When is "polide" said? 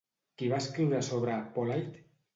1.59-2.05